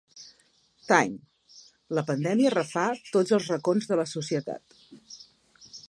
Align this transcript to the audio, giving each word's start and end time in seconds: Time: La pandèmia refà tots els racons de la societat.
Time: 0.91 1.59
La 1.97 2.03
pandèmia 2.07 2.53
refà 2.55 2.87
tots 3.17 3.37
els 3.39 3.51
racons 3.55 3.93
de 3.93 4.01
la 4.01 4.11
societat. 4.15 4.79